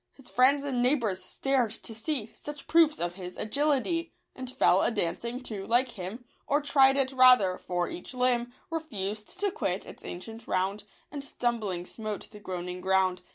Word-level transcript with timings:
His 0.13 0.31
friends 0.31 0.63
and 0.63 0.81
neighbours 0.81 1.23
stared 1.23 1.69
to 1.69 1.93
see 1.93 2.25
Such 2.33 2.65
proofs 2.65 2.99
of 2.99 3.13
his 3.13 3.37
agility, 3.37 4.13
And 4.35 4.49
fell 4.51 4.81
a 4.81 4.89
dancing 4.89 5.39
too, 5.41 5.67
like 5.67 5.89
him; 5.91 6.25
Or 6.47 6.59
tried 6.59 6.97
it, 6.97 7.11
rather— 7.11 7.55
for 7.67 7.87
each 7.87 8.15
limb 8.15 8.51
Refused 8.71 9.39
to 9.41 9.51
quit 9.51 9.85
its 9.85 10.03
ancient 10.03 10.47
round, 10.47 10.85
And 11.11 11.23
stumbling 11.23 11.85
smote 11.85 12.29
the 12.31 12.39
groaning 12.39 12.81
ground. 12.81 13.21